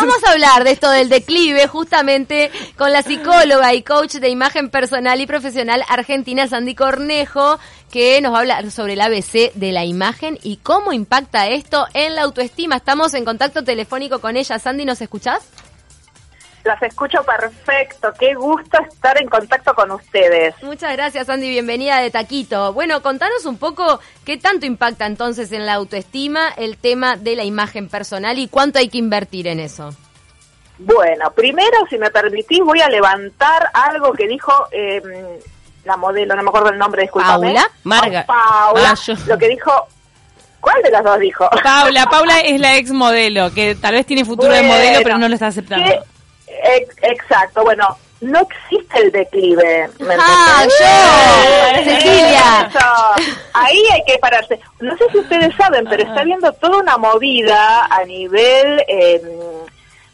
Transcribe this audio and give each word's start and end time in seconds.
Vamos 0.00 0.24
a 0.24 0.32
hablar 0.32 0.64
de 0.64 0.70
esto 0.70 0.90
del 0.90 1.10
declive 1.10 1.66
justamente 1.66 2.50
con 2.78 2.90
la 2.90 3.02
psicóloga 3.02 3.74
y 3.74 3.82
coach 3.82 4.14
de 4.14 4.30
imagen 4.30 4.70
personal 4.70 5.20
y 5.20 5.26
profesional 5.26 5.84
argentina 5.90 6.48
Sandy 6.48 6.74
Cornejo, 6.74 7.58
que 7.90 8.18
nos 8.22 8.32
va 8.32 8.38
a 8.38 8.40
hablar 8.40 8.70
sobre 8.70 8.94
el 8.94 9.00
ABC 9.02 9.52
de 9.52 9.72
la 9.72 9.84
imagen 9.84 10.38
y 10.42 10.56
cómo 10.56 10.94
impacta 10.94 11.48
esto 11.48 11.86
en 11.92 12.14
la 12.14 12.22
autoestima. 12.22 12.76
Estamos 12.76 13.12
en 13.12 13.26
contacto 13.26 13.62
telefónico 13.62 14.20
con 14.20 14.38
ella. 14.38 14.58
Sandy, 14.58 14.86
¿nos 14.86 15.02
escuchás? 15.02 15.42
Las 16.64 16.82
escucho 16.82 17.22
perfecto. 17.24 18.12
Qué 18.18 18.34
gusto 18.34 18.78
estar 18.82 19.20
en 19.20 19.28
contacto 19.28 19.74
con 19.74 19.90
ustedes. 19.92 20.54
Muchas 20.62 20.92
gracias, 20.92 21.28
Andy. 21.28 21.48
Bienvenida 21.48 22.00
de 22.00 22.10
Taquito. 22.10 22.72
Bueno, 22.74 23.00
contanos 23.02 23.46
un 23.46 23.56
poco 23.56 24.00
qué 24.26 24.36
tanto 24.36 24.66
impacta 24.66 25.06
entonces 25.06 25.52
en 25.52 25.64
la 25.64 25.74
autoestima 25.74 26.50
el 26.56 26.76
tema 26.76 27.16
de 27.16 27.36
la 27.36 27.44
imagen 27.44 27.88
personal 27.88 28.38
y 28.38 28.48
cuánto 28.48 28.78
hay 28.78 28.88
que 28.88 28.98
invertir 28.98 29.46
en 29.46 29.58
eso. 29.60 29.90
Bueno, 30.78 31.30
primero, 31.32 31.78
si 31.88 31.96
me 31.98 32.10
permitís, 32.10 32.60
voy 32.60 32.80
a 32.80 32.88
levantar 32.88 33.70
algo 33.72 34.12
que 34.12 34.26
dijo 34.26 34.52
eh, 34.70 35.00
la 35.84 35.96
modelo, 35.96 36.34
no 36.36 36.42
me 36.42 36.48
acuerdo 36.48 36.70
el 36.70 36.78
nombre, 36.78 37.02
discúlpame. 37.02 37.46
¿Paula? 37.54 37.70
Marga. 37.84 38.26
Paula, 38.26 38.94
Ah, 38.94 39.14
lo 39.26 39.38
que 39.38 39.48
dijo... 39.48 39.72
¿Cuál 40.60 40.82
de 40.82 40.90
las 40.90 41.02
dos 41.02 41.18
dijo? 41.18 41.48
Paula, 41.62 42.04
Paula 42.10 42.40
es 42.44 42.60
la 42.60 42.76
ex 42.76 42.90
modelo, 42.90 43.50
que 43.50 43.74
tal 43.76 43.94
vez 43.94 44.04
tiene 44.04 44.26
futuro 44.26 44.52
de 44.52 44.62
modelo, 44.62 45.00
pero 45.02 45.16
no 45.16 45.26
lo 45.26 45.32
está 45.32 45.46
aceptando. 45.46 45.90
Exacto, 47.02 47.62
bueno, 47.64 47.96
no 48.20 48.40
existe 48.40 48.98
el 49.00 49.12
declive. 49.12 49.88
¿me 50.00 50.14
¡Ah, 50.18 50.64
yo! 50.66 51.84
Cecilia. 51.84 52.68
Eso. 52.68 53.34
Ahí 53.54 53.82
hay 53.92 54.02
que 54.06 54.18
pararse. 54.18 54.60
No 54.80 54.96
sé 54.98 55.04
si 55.10 55.18
ustedes 55.18 55.54
saben, 55.56 55.86
pero 55.88 56.02
está 56.02 56.20
habiendo 56.20 56.52
toda 56.52 56.78
una 56.78 56.98
movida 56.98 57.86
a 57.86 58.04
nivel 58.04 58.84
eh, 58.88 59.22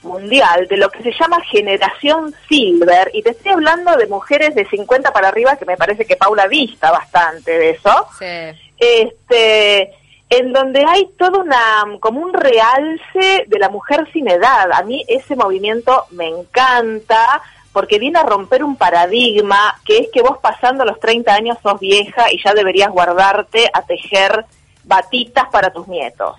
mundial 0.03 0.69
de 0.69 0.77
lo 0.77 0.89
que 0.91 1.03
se 1.03 1.13
llama 1.19 1.41
generación 1.51 2.33
silver. 2.49 3.11
Y 3.13 3.23
te 3.23 3.31
estoy 3.31 3.53
hablando 3.53 3.97
de 3.97 4.07
mujeres 4.07 4.55
de 4.55 4.65
50 4.67 5.13
para 5.13 5.29
arriba, 5.29 5.57
que 5.57 5.65
me 5.65 5.77
parece 5.77 6.05
que 6.05 6.15
Paula 6.17 6.47
vista 6.47 6.93
bastante 6.93 7.59
de 7.59 7.71
eso 7.71 8.07
Sí. 8.19 8.73
este 8.79 9.93
en 10.29 10.53
donde 10.53 10.85
hay 10.87 11.09
todo 11.19 11.41
una 11.41 11.85
como 12.01 12.21
un 12.21 12.33
realce 12.33 13.45
de 13.47 13.59
la 13.59 13.69
mujer 13.69 14.09
sin 14.13 14.29
edad. 14.29 14.73
A 14.73 14.83
mí 14.83 15.05
ese 15.09 15.37
movimiento 15.37 16.05
me 16.11 16.29
encanta 16.29 17.43
porque 17.73 17.99
viene 17.99 18.19
a 18.19 18.23
romper 18.23 18.65
un 18.65 18.77
paradigma 18.77 19.79
que 19.85 19.99
es 19.99 20.09
que 20.13 20.23
vos 20.23 20.39
pasando 20.39 20.85
los 20.85 20.99
30 20.99 21.33
años 21.33 21.59
sos 21.63 21.79
vieja 21.79 22.33
y 22.33 22.43
ya 22.43 22.55
deberías 22.55 22.91
guardarte 22.91 23.71
a 23.73 23.83
tejer 23.83 24.47
batitas 24.85 25.45
para 25.51 25.71
tus 25.71 25.87
nietos. 25.87 26.37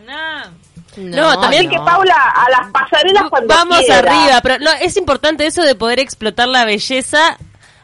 No, 0.98 1.40
también 1.40 1.68
Así 1.68 1.78
que 1.78 1.78
Paula, 1.78 2.16
a 2.36 2.50
las 2.50 2.72
pasarelas 2.72 3.30
cuando 3.30 3.54
Vamos 3.54 3.80
quiera. 3.80 3.98
arriba, 4.00 4.42
pero 4.42 4.58
no, 4.58 4.72
es 4.82 4.98
importante 4.98 5.46
eso 5.46 5.62
de 5.62 5.76
poder 5.76 6.00
explotar 6.00 6.48
la 6.48 6.66
belleza 6.66 7.38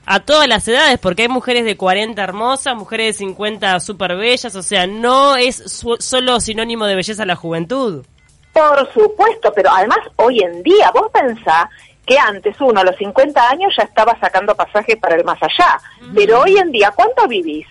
a 0.06 0.20
todas 0.20 0.48
las 0.48 0.68
edades, 0.68 1.00
porque 1.00 1.24
hay 1.24 1.28
mujeres 1.30 1.66
de 1.66 1.78
40 1.78 2.22
hermosas, 2.24 2.76
mujeres 2.76 3.08
de 3.08 3.26
50 3.26 3.80
súper 3.80 4.16
bellas, 4.18 4.56
o 4.56 4.62
sea, 4.64 4.86
no 4.88 5.36
es 5.38 5.56
su- 5.72 5.98
solo 6.00 6.40
sinónimo 6.40 6.86
de 6.86 6.96
belleza 6.96 7.26
la 7.26 7.36
juventud. 7.36 8.06
Por 8.52 8.94
supuesto, 8.94 9.52
pero 9.56 9.72
además 9.72 10.00
hoy 10.18 10.40
en 10.42 10.62
día, 10.62 10.92
vos 10.92 11.08
pensás 11.12 11.66
que 12.06 12.20
antes 12.20 12.56
uno 12.60 12.82
a 12.82 12.84
los 12.84 12.96
50 12.98 13.50
años 13.50 13.74
ya 13.78 13.84
estaba 13.84 14.18
sacando 14.20 14.54
pasajes 14.56 14.98
para 14.98 15.16
el 15.16 15.24
más 15.24 15.42
allá, 15.42 15.80
pero 16.14 16.42
hoy 16.42 16.58
en 16.58 16.72
día, 16.72 16.92
¿cuánto 16.96 17.28
vivís? 17.28 17.66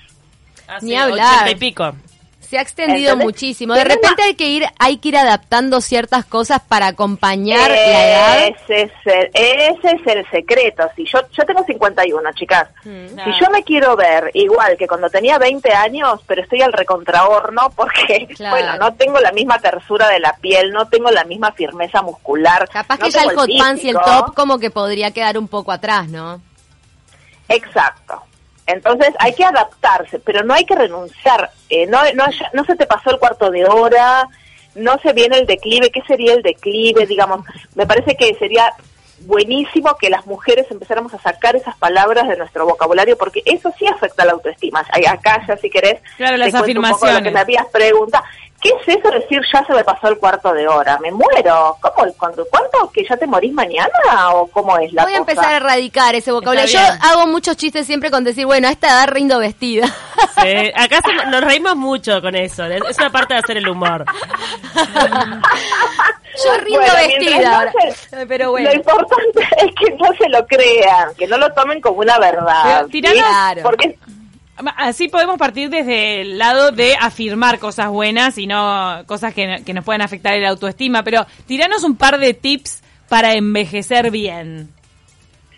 Hace 0.66 0.86
Ni 0.86 0.96
hablar. 0.96 1.44
80 1.44 1.50
y 1.50 1.54
pico. 1.56 1.92
Se 2.48 2.58
ha 2.58 2.62
extendido 2.62 3.16
muchísimo. 3.16 3.74
De 3.74 3.84
repente 3.84 4.22
hay 4.22 4.34
que 4.34 4.48
ir, 4.48 4.66
hay 4.78 4.98
que 4.98 5.08
ir 5.08 5.16
adaptando 5.16 5.80
ciertas 5.80 6.24
cosas 6.24 6.60
para 6.60 6.88
acompañar 6.88 7.70
la 7.70 8.08
edad. 8.08 8.46
Ese 8.46 8.82
es, 8.82 8.92
el, 9.06 9.30
ese 9.32 9.96
es 9.96 10.06
el 10.06 10.30
secreto. 10.30 10.84
Si 10.94 11.04
yo, 11.06 11.20
yo 11.32 11.44
tengo 11.44 11.64
51, 11.64 12.32
chicas. 12.34 12.68
Mm. 12.84 13.06
Si 13.24 13.40
yo 13.40 13.50
me 13.50 13.62
quiero 13.62 13.96
ver 13.96 14.30
igual 14.34 14.76
que 14.76 14.86
cuando 14.86 15.08
tenía 15.08 15.38
20 15.38 15.72
años, 15.72 16.20
pero 16.26 16.42
estoy 16.42 16.60
al 16.62 16.72
recontrahorno 16.72 17.70
porque, 17.74 18.26
Claro. 18.36 18.56
bueno, 18.56 18.76
no 18.76 18.94
tengo 18.94 19.18
la 19.20 19.32
misma 19.32 19.58
tersura 19.58 20.08
de 20.08 20.20
la 20.20 20.34
piel, 20.36 20.72
no 20.72 20.88
tengo 20.88 21.10
la 21.10 21.24
misma 21.24 21.52
firmeza 21.52 22.02
muscular. 22.02 22.68
Capaz 22.68 22.98
no 22.98 23.06
que 23.06 23.12
ya 23.12 23.22
el 23.22 23.36
hot 23.36 23.50
pants 23.58 23.84
y 23.84 23.88
el 23.88 23.96
top 23.96 24.34
como 24.34 24.58
que 24.58 24.70
podría 24.70 25.10
quedar 25.12 25.38
un 25.38 25.48
poco 25.48 25.72
atrás, 25.72 26.08
¿no? 26.08 26.40
Exacto. 27.48 28.22
Entonces 28.66 29.14
hay 29.18 29.34
que 29.34 29.44
adaptarse, 29.44 30.18
pero 30.20 30.42
no 30.44 30.54
hay 30.54 30.64
que 30.64 30.74
renunciar. 30.74 31.50
Eh, 31.68 31.86
no, 31.86 32.00
no, 32.14 32.24
no 32.52 32.64
se 32.64 32.76
te 32.76 32.86
pasó 32.86 33.10
el 33.10 33.18
cuarto 33.18 33.50
de 33.50 33.64
hora, 33.66 34.28
no 34.74 34.98
se 35.02 35.12
viene 35.12 35.38
el 35.38 35.46
declive. 35.46 35.90
¿Qué 35.90 36.02
sería 36.02 36.34
el 36.34 36.42
declive? 36.42 37.06
Digamos, 37.06 37.44
me 37.74 37.86
parece 37.86 38.16
que 38.16 38.34
sería 38.34 38.72
buenísimo 39.24 39.96
que 39.96 40.10
las 40.10 40.26
mujeres 40.26 40.66
empezáramos 40.70 41.14
a 41.14 41.18
sacar 41.18 41.54
esas 41.56 41.76
palabras 41.76 42.28
de 42.28 42.36
nuestro 42.36 42.66
vocabulario 42.66 43.16
porque 43.16 43.42
eso 43.44 43.72
sí 43.78 43.86
afecta 43.86 44.22
a 44.24 44.26
la 44.26 44.32
autoestima. 44.32 44.80
Acá 44.80 45.44
ya 45.46 45.56
si 45.56 45.70
querés, 45.70 46.00
Claro, 46.16 46.32
te 46.32 46.38
las 46.38 46.50
cuento 46.50 46.80
un 46.80 46.88
poco 46.88 47.06
lo 47.06 47.12
que 47.12 47.28
afirmaciones. 47.28 47.32
me 47.32 47.40
habías 47.40 47.66
preguntado. 47.66 48.24
¿Qué 48.62 48.68
es 48.68 48.96
eso 48.96 49.10
de 49.10 49.18
decir 49.18 49.40
ya 49.52 49.64
se 49.66 49.72
me 49.72 49.82
pasó 49.82 50.06
el 50.08 50.18
cuarto 50.18 50.52
de 50.52 50.68
hora? 50.68 50.96
¿Me 51.00 51.10
muero? 51.10 51.76
¿Cómo? 51.80 52.12
¿Cuánto? 52.16 52.46
¿Cuánto? 52.48 52.90
¿Que 52.92 53.04
ya 53.04 53.16
te 53.16 53.26
morís 53.26 53.52
mañana? 53.52 53.90
¿O 54.34 54.46
cómo 54.46 54.78
es 54.78 54.92
la 54.92 55.02
Voy 55.02 55.14
a 55.14 55.16
empezar 55.18 55.52
a 55.52 55.56
erradicar 55.56 56.14
ese 56.14 56.30
vocabulario. 56.30 56.70
Yo 56.72 56.78
hago 57.02 57.26
muchos 57.26 57.56
chistes 57.56 57.86
siempre 57.86 58.10
con 58.12 58.22
decir, 58.22 58.46
bueno, 58.46 58.68
a 58.68 58.70
esta 58.70 58.86
edad 58.88 59.08
rindo 59.08 59.38
vestida. 59.40 59.86
Sí, 60.40 60.72
acá 60.76 61.00
se- 61.04 61.26
nos 61.28 61.42
reímos 61.42 61.74
mucho 61.74 62.20
con 62.22 62.36
eso, 62.36 62.64
es 62.66 62.96
una 62.98 63.10
parte 63.10 63.34
de 63.34 63.40
hacer 63.40 63.56
el 63.56 63.68
humor. 63.68 64.04
Yo 66.44 66.56
rindo 66.60 66.80
Bueno, 66.80 66.94
vestida 66.94 67.64
no 67.64 67.72
se- 68.18 68.26
Pero 68.26 68.50
bueno. 68.52 68.70
Lo 68.70 68.76
importante 68.76 69.40
es 69.58 69.74
que 69.78 69.90
no 69.96 70.06
se 70.16 70.28
lo 70.28 70.46
crean, 70.46 71.14
que 71.18 71.26
no 71.26 71.36
lo 71.36 71.52
tomen 71.52 71.80
como 71.80 71.98
una 71.98 72.18
verdad. 72.18 72.62
Pero, 72.64 72.88
tiranos-. 72.88 73.62
Porque 73.62 73.98
Así 74.76 75.08
podemos 75.08 75.38
partir 75.38 75.70
desde 75.70 76.20
el 76.20 76.38
lado 76.38 76.70
de 76.70 76.96
afirmar 77.00 77.58
cosas 77.58 77.88
buenas 77.88 78.38
y 78.38 78.46
no 78.46 79.02
cosas 79.06 79.34
que, 79.34 79.62
que 79.64 79.74
nos 79.74 79.84
pueden 79.84 80.02
afectar 80.02 80.34
el 80.34 80.44
autoestima, 80.44 81.02
pero 81.02 81.26
tiranos 81.46 81.84
un 81.84 81.96
par 81.96 82.18
de 82.18 82.34
tips 82.34 82.82
para 83.08 83.34
envejecer 83.34 84.10
bien. 84.10 84.72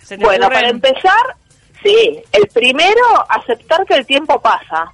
¿Se 0.03 0.19
te 0.19 0.25
bueno, 0.25 0.47
ocurren? 0.47 0.81
para 0.81 0.93
empezar, 0.93 1.37
sí, 1.83 2.21
el 2.33 2.47
primero, 2.49 3.03
aceptar 3.29 3.87
que 3.87 3.95
el 3.95 4.07
tiempo 4.07 4.41
pasa. 4.41 4.93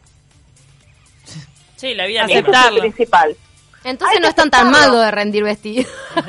Sí, 1.76 1.94
la 1.94 2.06
vida 2.06 2.26
Eso 2.26 2.50
es 2.50 2.66
el 2.72 2.80
principal. 2.80 3.36
Entonces 3.82 4.16
Hay 4.16 4.22
no 4.22 4.34
que 4.34 4.42
es 4.42 4.50
tan 4.50 4.70
malo 4.70 4.98
de 4.98 5.10
rendir 5.10 5.44
vestido. 5.44 5.88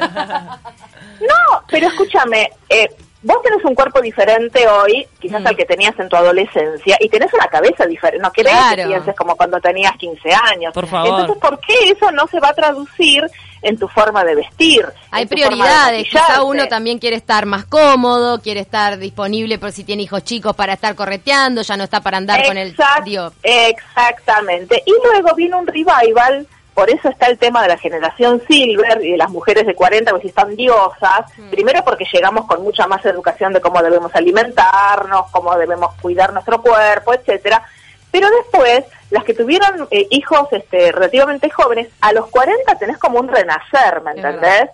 No, 1.22 1.62
pero 1.70 1.88
escúchame, 1.88 2.50
eh, 2.68 2.90
vos 3.24 3.42
tenés 3.44 3.64
un 3.66 3.76
cuerpo 3.76 4.02
diferente 4.02 4.68
hoy, 4.68 5.08
quizás 5.20 5.42
Mm. 5.42 5.48
al 5.48 5.56
que 5.56 5.66
tenías 5.66 5.98
en 6.00 6.10
tu 6.10 6.16
adolescencia, 6.16 6.98
y 7.00 7.08
tenés 7.10 7.34
una 7.34 7.48
cabeza 7.48 7.86
diferente. 7.86 8.22
No 8.24 8.32
querés 8.32 8.54
Claro. 8.54 8.76
que 8.84 8.88
pienses 8.88 9.16
como 9.16 9.36
cuando 9.36 9.60
tenías 9.60 9.96
15 9.98 10.30
años. 10.34 10.74
Por 10.74 10.88
favor. 10.88 11.22
Entonces, 11.22 11.38
¿por 11.42 11.60
qué 11.60 11.92
eso 11.92 12.12
no 12.12 12.28
se 12.28 12.40
va 12.40 12.50
a 12.50 12.54
traducir 12.54 13.24
en 13.62 13.78
tu 13.78 13.88
forma 13.88 14.24
de 14.24 14.36
vestir? 14.36 14.86
Hay 15.12 15.28
prioridades, 15.28 16.06
quizá 16.10 16.42
uno 16.44 16.68
también 16.68 16.98
quiere 16.98 17.16
estar 17.16 17.46
más 17.46 17.66
cómodo, 17.66 18.42
quiere 18.42 18.60
estar 18.62 18.98
disponible 18.98 19.60
por 19.60 19.72
si 19.72 19.84
tiene 19.84 20.04
hijos 20.04 20.24
chicos 20.24 20.56
para 20.56 20.74
estar 20.74 20.96
correteando, 20.96 21.62
ya 21.62 21.78
no 21.78 21.84
está 21.84 22.02
para 22.02 22.18
andar 22.18 22.44
con 22.46 22.58
el 22.58 22.76
digo, 23.06 23.32
Exactamente. 23.44 24.82
Y 24.86 24.94
luego 25.04 25.36
viene 25.36 25.56
un 25.56 25.68
revival, 25.68 26.48
por 26.74 26.90
eso 26.90 27.10
está 27.10 27.28
el 27.28 27.38
tema 27.38 27.62
de 27.62 27.68
la 27.68 27.78
generación 27.78 28.42
silver 28.48 29.04
y 29.04 29.12
de 29.12 29.18
las 29.18 29.30
mujeres 29.30 29.66
de 29.66 29.76
40 29.76 30.14
que 30.14 30.22
si 30.22 30.28
están 30.28 30.56
diosas. 30.56 31.26
Mm. 31.38 31.50
Primero 31.50 31.84
porque 31.84 32.06
llegamos 32.12 32.46
con 32.46 32.64
mucha 32.64 32.88
más 32.88 33.06
educación 33.06 33.54
de 33.54 33.62
cómo 33.62 33.82
debemos 33.82 34.14
alimentarnos, 34.16 35.30
cómo 35.32 35.56
debemos 35.58 35.94
cuidar 36.02 36.32
nuestro 36.32 36.62
cuerpo, 36.62 37.14
etcétera. 37.14 37.62
Pero 38.10 38.28
después, 38.30 38.86
las 39.10 39.24
que 39.24 39.34
tuvieron 39.34 39.88
eh, 39.92 40.08
hijos 40.12 40.48
este, 40.52 40.92
relativamente 40.92 41.50
jóvenes, 41.50 41.90
a 42.02 42.14
los 42.14 42.28
40 42.28 42.76
tenés 42.78 42.98
como 42.98 43.20
un 43.20 43.28
renacer, 43.28 44.02
¿me 44.02 44.12
entendés? 44.12 44.70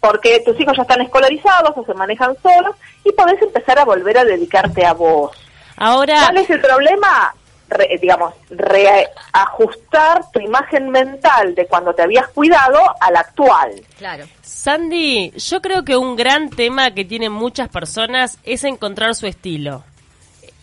Porque 0.00 0.42
tus 0.44 0.58
hijos 0.60 0.76
ya 0.76 0.82
están 0.82 1.00
escolarizados 1.00 1.76
o 1.76 1.84
se 1.84 1.94
manejan 1.94 2.36
solos 2.42 2.76
y 3.04 3.12
podés 3.12 3.40
empezar 3.40 3.78
a 3.78 3.84
volver 3.84 4.18
a 4.18 4.24
dedicarte 4.24 4.84
a 4.84 4.92
vos. 4.92 5.32
Ahora, 5.76 6.20
¿Cuál 6.20 6.38
es 6.38 6.50
el 6.50 6.60
problema? 6.60 7.34
Re- 7.76 7.98
digamos, 8.00 8.32
reajustar 8.50 10.30
tu 10.32 10.38
imagen 10.40 10.90
mental 10.90 11.54
de 11.56 11.66
cuando 11.66 11.92
te 11.92 12.02
habías 12.02 12.28
cuidado 12.28 12.78
a 13.00 13.10
la 13.10 13.20
actual. 13.20 13.72
claro. 13.98 14.24
Sandy, 14.42 15.32
yo 15.36 15.60
creo 15.60 15.84
que 15.84 15.96
un 15.96 16.14
gran 16.16 16.48
tema 16.50 16.92
que 16.92 17.04
tienen 17.04 17.32
muchas 17.32 17.68
personas 17.68 18.38
es 18.44 18.62
encontrar 18.64 19.14
su 19.14 19.26
estilo. 19.26 19.82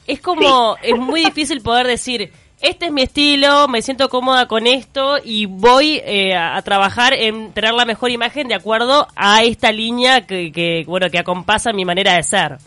Es 0.07 0.21
como, 0.21 0.75
es 0.81 0.97
muy 0.97 1.23
difícil 1.25 1.61
poder 1.61 1.85
decir, 1.85 2.31
este 2.61 2.85
es 2.87 2.91
mi 2.91 3.01
estilo, 3.03 3.67
me 3.67 3.81
siento 3.81 4.07
cómoda 4.09 4.47
con 4.47 4.65
esto 4.67 5.17
y 5.23 5.45
voy 5.47 6.01
eh, 6.05 6.33
a, 6.35 6.55
a 6.55 6.61
trabajar 6.61 7.13
en 7.13 7.51
tener 7.53 7.73
la 7.73 7.85
mejor 7.85 8.09
imagen 8.11 8.47
de 8.47 8.55
acuerdo 8.55 9.07
a 9.15 9.43
esta 9.43 9.71
línea 9.71 10.25
que, 10.25 10.51
que, 10.51 10.83
bueno, 10.87 11.09
que 11.09 11.19
acompasa 11.19 11.73
mi 11.73 11.85
manera 11.85 12.13
de 12.15 12.23
ser. 12.23 12.57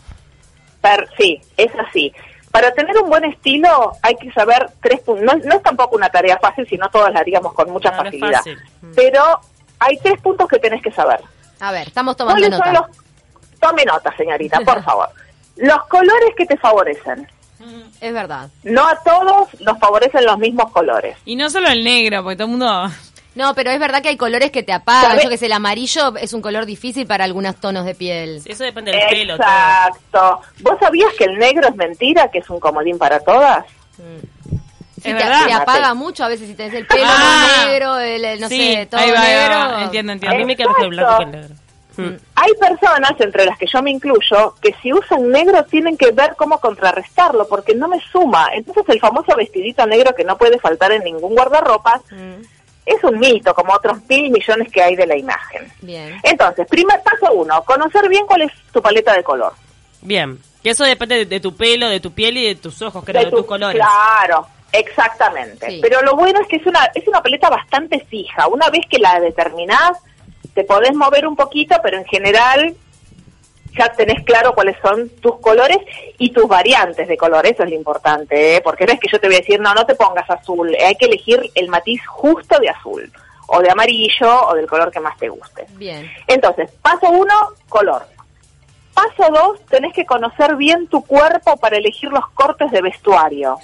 Per- 0.81 1.09
sí, 1.17 1.41
es 1.57 1.71
así. 1.87 2.13
Para 2.55 2.71
tener 2.73 2.97
un 2.97 3.09
buen 3.09 3.25
estilo 3.25 3.91
hay 4.01 4.15
que 4.15 4.31
saber 4.31 4.69
tres 4.81 5.01
puntos. 5.01 5.25
No, 5.25 5.33
no 5.43 5.55
es 5.55 5.63
tampoco 5.63 5.95
una 5.95 6.09
tarea 6.09 6.37
fácil, 6.39 6.65
sino 6.69 6.87
todas 6.89 7.11
la 7.13 7.19
haríamos 7.19 7.53
con 7.53 7.69
mucha 7.69 7.91
No, 7.91 7.97
no 7.97 8.03
es 8.03 8.05
facilidad. 8.07 8.37
fácil. 8.37 8.59
Pero 8.95 9.21
hay 9.79 9.97
tres 9.97 10.21
puntos 10.21 10.47
que 10.47 10.59
tenés 10.59 10.81
que 10.81 10.91
saber. 10.91 11.19
A 11.59 11.71
ver, 11.71 11.87
estamos 11.87 12.15
tomando 12.15 12.39
¿Cuáles 12.39 12.57
nota. 12.57 12.63
son 12.65 12.73
los... 12.73 13.59
Tome 13.59 13.83
nota, 13.85 14.15
señorita, 14.15 14.59
por 14.61 14.81
favor. 14.85 15.09
Los 15.57 15.85
colores 15.87 16.29
que 16.37 16.45
te 16.45 16.57
favorecen. 16.57 17.27
Es 17.99 18.13
verdad. 18.13 18.49
No 18.63 18.87
a 18.87 18.95
todos 19.03 19.49
nos 19.61 19.79
favorecen 19.79 20.23
los 20.25 20.37
mismos 20.37 20.71
colores. 20.71 21.17
Y 21.25 21.35
no 21.35 21.49
solo 21.49 21.67
el 21.69 21.83
negro, 21.83 22.21
porque 22.23 22.35
todo 22.35 22.45
el 22.45 22.51
mundo... 22.51 22.89
No, 23.35 23.53
pero 23.53 23.69
es 23.71 23.79
verdad 23.79 24.01
que 24.01 24.09
hay 24.09 24.17
colores 24.17 24.49
que 24.51 24.63
te 24.63 24.71
apagan. 24.73 25.19
Yo 25.19 25.29
que 25.29 25.37
sé, 25.37 25.47
el 25.47 25.51
amarillo 25.53 26.15
es 26.15 26.31
un 26.33 26.41
color 26.41 26.65
difícil 26.65 27.05
para 27.05 27.25
algunos 27.25 27.55
tonos 27.57 27.85
de 27.85 27.93
piel. 27.93 28.41
Sí, 28.41 28.51
eso 28.53 28.63
depende 28.63 28.91
del 28.91 29.01
pelo. 29.09 29.35
todo. 29.37 29.45
Exacto. 29.47 30.41
¿Vos 30.61 30.77
sabías 30.79 31.13
que 31.17 31.25
el 31.25 31.37
negro 31.37 31.67
es 31.67 31.75
mentira, 31.75 32.29
que 32.31 32.39
es 32.39 32.49
un 32.49 32.59
comodín 32.59 32.97
para 32.97 33.19
todas? 33.19 33.65
Sí, 33.97 34.01
Es 34.97 35.03
te, 35.03 35.13
verdad. 35.13 35.45
te 35.47 35.53
apaga 35.53 35.93
mucho 35.93 36.23
a 36.23 36.29
veces 36.29 36.47
si 36.47 36.55
tenés 36.55 36.73
el 36.73 36.87
pelo 36.87 37.03
Ah. 37.05 37.65
negro, 37.67 37.99
el, 37.99 38.23
el- 38.25 38.39
no 38.39 38.47
Sí, 38.49 38.73
sé, 38.73 38.85
todo 38.87 39.01
ahí 39.01 39.11
va, 39.11 39.21
ahí 39.21 39.33
negro. 39.35 39.55
va. 39.75 39.83
Entiendo, 39.83 40.11
A 40.11 40.13
entiendo. 40.13 40.37
mí 40.37 40.45
me 40.45 40.55
queda 40.55 40.69
el 40.81 40.89
blanco 40.89 41.17
que 41.17 41.23
el 41.23 41.31
negro. 41.31 41.55
Mm. 41.97 42.15
Hay 42.35 42.51
personas, 42.59 43.11
entre 43.19 43.45
las 43.45 43.57
que 43.57 43.67
yo 43.67 43.81
me 43.81 43.91
incluyo, 43.91 44.55
que 44.61 44.73
si 44.81 44.91
usan 44.91 45.29
negro 45.29 45.63
tienen 45.65 45.95
que 45.97 46.11
ver 46.11 46.35
cómo 46.37 46.59
contrarrestarlo, 46.59 47.47
porque 47.47 47.73
no 47.75 47.87
me 47.87 47.99
suma. 48.11 48.49
Entonces 48.53 48.83
el 48.89 48.99
famoso 48.99 49.33
vestidito 49.35 49.85
negro 49.85 50.13
que 50.15 50.23
no 50.25 50.37
puede 50.37 50.59
faltar 50.59 50.91
en 50.91 51.03
ningún 51.03 51.35
guardarropas 51.35 52.01
Mm, 52.11 52.41
es 52.85 53.03
un 53.03 53.17
mito, 53.19 53.53
como 53.55 53.73
otros 53.73 53.97
mil 54.07 54.29
millones 54.31 54.71
que 54.71 54.81
hay 54.81 54.95
de 54.95 55.07
la 55.07 55.17
imagen. 55.17 55.71
Bien. 55.81 56.19
Entonces, 56.23 56.67
primer 56.67 57.01
paso 57.01 57.33
uno, 57.33 57.63
conocer 57.63 58.07
bien 58.09 58.25
cuál 58.27 58.43
es 58.43 58.51
tu 58.71 58.81
paleta 58.81 59.13
de 59.13 59.23
color. 59.23 59.53
Bien. 60.01 60.37
Que 60.61 60.71
eso 60.71 60.83
depende 60.83 61.15
de, 61.17 61.25
de 61.25 61.39
tu 61.39 61.55
pelo, 61.55 61.87
de 61.89 61.99
tu 61.99 62.11
piel 62.11 62.37
y 62.37 62.47
de 62.47 62.55
tus 62.55 62.81
ojos, 62.81 63.03
creo, 63.03 63.19
De 63.19 63.25
de, 63.25 63.31
tu- 63.31 63.37
tus 63.37 63.45
colores. 63.45 63.79
Claro, 63.81 64.47
exactamente. 64.71 65.67
Sí. 65.69 65.79
Pero 65.81 66.01
lo 66.01 66.15
bueno 66.15 66.39
es 66.41 66.47
que 66.47 66.55
es 66.57 66.65
una, 66.65 66.85
es 66.93 67.07
una 67.07 67.21
paleta 67.21 67.49
bastante 67.49 67.99
fija. 68.09 68.47
Una 68.47 68.69
vez 68.69 68.81
que 68.89 68.97
la 68.99 69.19
determinás, 69.19 69.91
te 70.53 70.63
podés 70.63 70.93
mover 70.95 71.27
un 71.27 71.35
poquito, 71.35 71.75
pero 71.83 71.97
en 71.97 72.05
general 72.05 72.75
ya 73.77 73.89
tenés 73.89 74.23
claro 74.23 74.53
cuáles 74.53 74.77
son 74.81 75.09
tus 75.21 75.39
colores 75.39 75.77
y 76.17 76.31
tus 76.31 76.47
variantes 76.47 77.07
de 77.07 77.17
color. 77.17 77.45
Eso 77.45 77.63
es 77.63 77.69
lo 77.69 77.75
importante, 77.75 78.55
¿eh? 78.57 78.61
porque 78.61 78.85
no 78.85 78.93
es 78.93 78.99
que 78.99 79.07
yo 79.11 79.19
te 79.19 79.27
voy 79.27 79.35
a 79.35 79.39
decir, 79.39 79.59
no, 79.59 79.73
no 79.73 79.85
te 79.85 79.95
pongas 79.95 80.29
azul. 80.29 80.75
Hay 80.85 80.95
que 80.95 81.05
elegir 81.05 81.39
el 81.55 81.67
matiz 81.69 82.01
justo 82.07 82.57
de 82.59 82.69
azul, 82.69 83.11
o 83.47 83.59
de 83.61 83.69
amarillo, 83.69 84.47
o 84.47 84.53
del 84.55 84.67
color 84.67 84.91
que 84.91 84.99
más 84.99 85.17
te 85.17 85.29
guste. 85.29 85.65
Bien. 85.71 86.09
Entonces, 86.27 86.71
paso 86.81 87.09
uno, 87.09 87.33
color. 87.69 88.05
Paso 88.93 89.29
dos, 89.31 89.59
tenés 89.65 89.93
que 89.93 90.05
conocer 90.05 90.55
bien 90.55 90.87
tu 90.87 91.03
cuerpo 91.03 91.57
para 91.57 91.75
elegir 91.77 92.09
los 92.09 92.27
cortes 92.29 92.71
de 92.71 92.81
vestuario. 92.81 93.57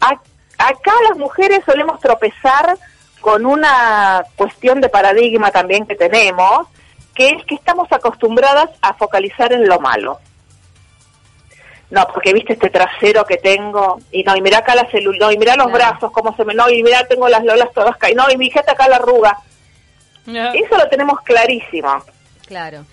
A- 0.00 0.20
acá 0.58 0.92
las 1.08 1.16
mujeres 1.16 1.60
solemos 1.64 1.98
tropezar 2.00 2.76
con 3.22 3.46
una 3.46 4.24
cuestión 4.36 4.80
de 4.80 4.88
paradigma 4.90 5.50
también 5.50 5.86
que 5.86 5.94
tenemos, 5.94 6.66
que 7.14 7.28
es 7.30 7.44
que 7.44 7.54
estamos 7.54 7.90
acostumbradas 7.92 8.70
a 8.80 8.94
focalizar 8.94 9.52
en 9.52 9.68
lo 9.68 9.78
malo. 9.80 10.18
No, 11.90 12.06
porque 12.12 12.32
viste 12.32 12.54
este 12.54 12.70
trasero 12.70 13.26
que 13.26 13.36
tengo, 13.36 13.98
y 14.10 14.22
no, 14.22 14.34
y 14.34 14.40
mira 14.40 14.58
acá 14.58 14.74
la 14.74 14.88
celu- 14.90 15.18
no, 15.18 15.30
y 15.30 15.36
mira 15.36 15.56
los 15.56 15.70
brazos, 15.70 16.10
cómo 16.10 16.34
se 16.34 16.44
me, 16.44 16.54
no, 16.54 16.70
y 16.70 16.82
mira 16.82 17.06
tengo 17.06 17.28
las 17.28 17.44
lolas 17.44 17.68
todas 17.74 17.96
caídas, 17.98 18.26
no, 18.26 18.32
y 18.32 18.38
fíjate 18.38 18.70
acá 18.70 18.88
la 18.88 18.96
arruga. 18.96 19.38
Eso 20.26 20.76
lo 20.78 20.88
tenemos 20.88 21.20
clarísimo. 21.20 22.02
Claro. 22.46 22.86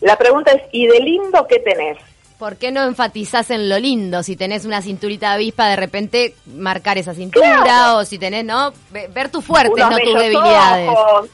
La 0.00 0.16
pregunta 0.16 0.52
es, 0.52 0.62
¿y 0.72 0.86
de 0.86 1.00
lindo 1.00 1.46
qué 1.46 1.58
tenés? 1.58 1.98
¿Por 2.38 2.56
qué 2.56 2.70
no 2.70 2.84
enfatizás 2.84 3.50
en 3.50 3.68
lo 3.68 3.78
lindo? 3.78 4.22
Si 4.22 4.36
tenés 4.36 4.64
una 4.64 4.80
cinturita 4.82 5.28
de 5.30 5.34
avispa, 5.36 5.68
de 5.68 5.76
repente 5.76 6.34
marcar 6.46 6.96
esa 6.98 7.14
cintura, 7.14 7.62
Claro. 7.64 7.98
o 7.98 8.04
si 8.04 8.18
tenés, 8.18 8.44
¿no? 8.44 8.72
Ve- 8.90 9.08
Ver 9.08 9.30
tus 9.30 9.44
fuertes, 9.44 9.72
Unos 9.74 9.90
no 9.90 9.98
tus 9.98 10.14
debilidades. 10.18 10.88
ojos. 10.90 11.28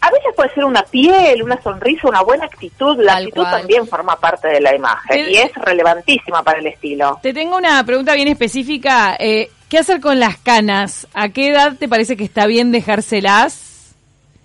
A 0.00 0.10
veces 0.10 0.32
puede 0.36 0.54
ser 0.54 0.64
una 0.64 0.82
piel, 0.84 1.42
una 1.42 1.60
sonrisa, 1.60 2.08
una 2.08 2.22
buena 2.22 2.44
actitud. 2.44 2.96
La 3.00 3.14
Tal 3.14 3.22
actitud 3.24 3.42
cual. 3.42 3.58
también 3.60 3.86
forma 3.88 4.16
parte 4.16 4.46
de 4.48 4.60
la 4.60 4.74
imagen 4.74 5.28
y 5.28 5.36
es 5.36 5.52
relevantísima 5.56 6.42
para 6.42 6.60
el 6.60 6.66
estilo. 6.68 7.18
Te 7.22 7.32
tengo 7.34 7.56
una 7.56 7.82
pregunta 7.84 8.14
bien 8.14 8.28
específica. 8.28 9.16
Eh, 9.18 9.50
¿Qué 9.68 9.78
hacer 9.78 10.00
con 10.00 10.18
las 10.20 10.38
canas? 10.38 11.06
¿A 11.14 11.30
qué 11.30 11.48
edad 11.48 11.74
te 11.78 11.88
parece 11.88 12.16
que 12.16 12.24
está 12.24 12.46
bien 12.46 12.70
dejárselas? 12.72 13.94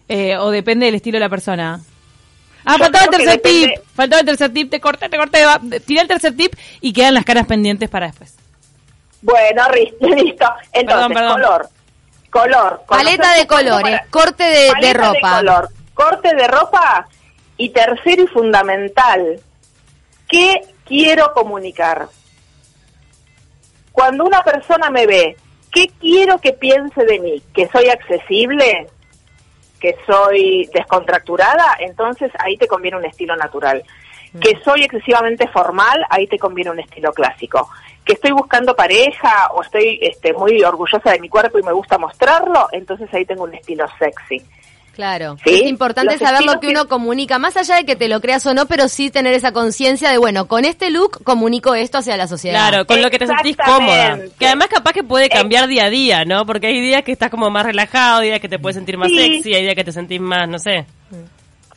Eh, 0.10 0.38
¿O 0.38 0.50
depende 0.50 0.88
del 0.88 0.96
estilo 0.96 1.16
de 1.18 1.20
la 1.22 1.30
persona? 1.30 1.80
Ah, 2.66 2.74
Yo 2.78 2.84
faltaba 2.86 3.06
el 3.06 3.10
tercer 3.12 3.42
depende- 3.42 3.68
tip. 3.76 3.84
Faltaba 3.96 4.20
el 4.22 4.26
tercer 4.26 4.54
tip. 4.54 4.70
Te 4.72 4.80
corté, 4.82 5.10
te 5.10 5.18
corté. 5.18 5.46
va. 5.46 5.62
Tiré 5.86 6.02
el 6.02 6.08
tercer 6.08 6.36
tip 6.36 6.54
y 6.82 6.92
quedan 6.94 7.14
las 7.14 7.26
caras 7.26 7.46
pendientes 7.46 7.90
para 7.90 8.08
después. 8.08 8.36
Bueno, 9.22 9.64
listo. 9.72 10.46
Entonces, 10.74 10.84
Perdón, 11.08 11.14
perdón. 11.14 11.34
color. 11.34 11.70
Color. 12.34 12.82
Paleta 12.88 13.36
de 13.36 13.46
colores, 13.46 14.02
corte 14.10 14.44
de, 14.44 14.72
de 14.82 14.94
ropa. 14.94 15.38
color, 15.38 15.70
corte 15.94 16.36
de 16.36 16.48
ropa 16.48 17.08
y 17.58 17.70
tercero 17.70 18.24
y 18.24 18.28
fundamental, 18.28 19.40
¿qué 20.28 20.62
quiero 20.84 21.32
comunicar? 21.34 22.08
Cuando 23.92 24.24
una 24.24 24.44
persona 24.44 24.90
me 24.90 25.06
ve, 25.06 25.38
¿qué 25.72 25.92
quiero 26.00 26.40
que 26.40 26.54
piense 26.54 27.06
de 27.06 27.20
mí? 27.20 27.44
¿Que 27.54 27.70
soy 27.70 27.90
accesible? 27.90 28.88
¿Que 29.80 29.96
soy 30.08 30.68
descontracturada? 30.74 31.76
Entonces 31.82 32.32
ahí 32.40 32.58
te 32.58 32.68
conviene 32.68 32.98
un 32.98 33.06
estilo 33.06 33.36
natural. 33.36 33.84
Que 34.42 34.60
soy 34.66 34.84
excesivamente 34.84 35.48
formal, 35.50 36.04
ahí 36.10 36.26
te 36.26 36.40
conviene 36.40 36.72
un 36.72 36.80
estilo 36.80 37.14
clásico. 37.14 37.70
Que 38.06 38.14
estoy 38.14 38.32
buscando 38.32 38.76
pareja 38.76 39.48
o 39.54 39.62
estoy 39.62 40.00
este, 40.02 40.34
muy 40.34 40.62
orgullosa 40.64 41.12
de 41.12 41.20
mi 41.20 41.30
cuerpo 41.30 41.60
y 41.60 41.64
me 41.64 41.72
gusta 41.72 41.98
mostrarlo, 41.98 42.68
entonces 42.72 43.08
ahí 43.14 43.26
tengo 43.26 43.44
un 43.44 43.54
estilo 43.54 43.86
sexy. 44.00 44.42
Claro. 44.94 45.38
Sí, 45.44 45.56
Es 45.56 45.62
importante 45.70 46.12
los 46.14 46.22
saber 46.22 46.44
lo 46.46 46.60
que 46.60 46.68
que- 46.68 46.74
uno 46.74 46.88
comunica, 46.88 47.40
más 47.40 47.58
allá 47.58 47.78
de 47.78 47.84
que 47.86 47.96
te 47.96 48.08
lo 48.08 48.22
creas 48.22 48.46
o 48.46 48.54
no, 48.54 48.68
pero 48.68 48.88
sí 48.88 49.10
tener 49.10 49.34
esa 49.34 49.52
conciencia 49.52 50.12
de, 50.12 50.20
bueno, 50.20 50.48
con 50.48 50.66
este 50.66 50.92
look 50.92 51.24
comunico 51.24 51.74
esto 51.74 51.98
hacia 51.98 52.16
la 52.16 52.28
sociedad. 52.28 52.70
Claro, 52.70 52.86
con 52.86 53.02
lo 53.02 53.10
que 53.10 53.18
te 53.18 53.26
sentís 53.26 53.58
cómoda. 53.58 54.20
Que 54.38 54.46
además 54.46 54.68
capaz 54.68 54.94
que 54.94 55.02
puede 55.04 55.30
cambiar 55.30 55.68
día 55.68 55.86
a 55.86 55.90
día, 55.90 56.26
¿no? 56.26 56.46
Porque 56.46 56.68
hay 56.68 56.80
días 56.80 57.02
que 57.04 57.12
estás 57.12 57.32
como 57.32 57.50
más 57.50 57.66
relajado, 57.66 58.20
días 58.22 58.40
que 58.40 58.50
te 58.50 58.60
puedes 58.60 58.76
sentir 58.76 58.98
más 59.00 59.10
Sí. 59.10 59.18
sexy, 59.18 59.56
hay 59.56 59.64
días 59.64 59.74
que 59.76 59.84
te 59.84 59.92
sentís 59.92 60.22
más, 60.22 60.48
no 60.48 60.60
sé. 60.60 60.86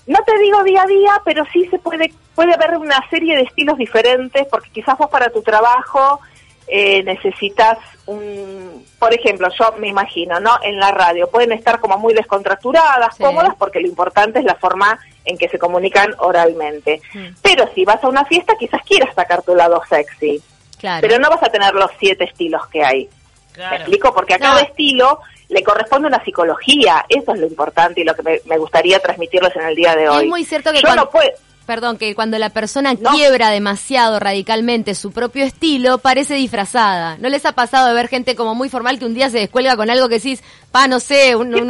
No 0.06 0.18
te 0.24 0.38
digo 0.38 0.62
día 0.62 0.82
a 0.82 0.86
día, 0.86 1.22
pero 1.24 1.44
sí 1.52 1.66
se 1.68 1.78
puede 1.78 2.12
puede 2.34 2.52
haber 2.54 2.76
una 2.76 3.02
serie 3.08 3.34
de 3.34 3.42
estilos 3.42 3.78
diferentes, 3.78 4.46
porque 4.50 4.68
quizás 4.70 4.96
vos 4.98 5.08
para 5.10 5.30
tu 5.30 5.42
trabajo 5.42 6.20
eh, 6.68 7.02
necesitas 7.04 7.78
un, 8.06 8.84
por 8.98 9.14
ejemplo, 9.14 9.48
yo 9.58 9.72
me 9.78 9.88
imagino, 9.88 10.38
¿no? 10.40 10.58
En 10.62 10.76
la 10.78 10.90
radio 10.90 11.28
pueden 11.30 11.52
estar 11.52 11.80
como 11.80 11.96
muy 11.96 12.12
descontracturadas, 12.12 13.16
Sí. 13.16 13.22
cómodas, 13.22 13.54
porque 13.58 13.80
lo 13.80 13.86
importante 13.86 14.40
es 14.40 14.44
la 14.44 14.56
forma 14.56 14.98
en 15.24 15.38
que 15.38 15.48
se 15.48 15.58
comunican 15.58 16.14
oralmente. 16.18 17.00
Mm. 17.14 17.26
Pero 17.42 17.68
si 17.74 17.84
vas 17.84 18.02
a 18.04 18.08
una 18.08 18.24
fiesta, 18.26 18.54
quizás 18.58 18.82
quieras 18.84 19.14
sacar 19.14 19.42
tu 19.42 19.54
lado 19.54 19.80
sexy, 19.88 20.42
Claro. 20.78 21.00
pero 21.00 21.18
no 21.18 21.30
vas 21.30 21.42
a 21.42 21.48
tener 21.50 21.72
los 21.74 21.90
siete 21.98 22.24
estilos 22.24 22.66
que 22.66 22.84
hay. 22.84 23.08
¿Me 23.56 23.76
explico? 23.76 24.14
Porque 24.14 24.34
a 24.34 24.38
No. 24.38 24.44
cada 24.46 24.60
estilo 24.62 25.20
le 25.48 25.62
corresponde 25.62 26.08
una 26.08 26.22
psicología. 26.24 27.04
Eso 27.08 27.32
es 27.34 27.40
lo 27.40 27.46
importante 27.46 28.00
y 28.00 28.04
lo 28.04 28.14
que 28.14 28.22
me, 28.22 28.40
me 28.46 28.58
gustaría 28.58 28.98
transmitirles 29.00 29.54
en 29.56 29.62
el 29.62 29.74
día 29.76 29.94
de 29.96 30.08
hoy. 30.08 30.24
Es 30.24 30.28
muy 30.30 30.44
cierto 30.44 30.72
que 30.72 30.78
Yo 30.78 30.88
cuando- 30.88 31.04
no 31.04 31.10
puedo... 31.10 31.30
Perdón, 31.66 31.98
que 31.98 32.14
cuando 32.14 32.38
la 32.38 32.50
persona 32.50 32.94
No. 32.94 33.10
quiebra 33.10 33.50
demasiado 33.50 34.18
radicalmente 34.20 34.94
su 34.94 35.10
propio 35.12 35.44
estilo, 35.44 35.98
parece 35.98 36.34
disfrazada. 36.34 37.16
¿No 37.18 37.28
les 37.28 37.44
ha 37.44 37.52
pasado 37.52 37.88
de 37.88 37.94
ver 37.94 38.08
gente 38.08 38.36
como 38.36 38.54
muy 38.54 38.68
formal 38.68 38.98
que 38.98 39.04
un 39.04 39.14
día 39.14 39.28
se 39.30 39.38
descuelga 39.38 39.76
con 39.76 39.90
algo 39.90 40.08
que 40.08 40.14
decís, 40.16 40.42
pa, 40.70 40.86
no 40.88 41.00
sé, 41.00 41.34
un- 41.34 41.52
¿Qué 41.52 41.60
un- 41.62 41.68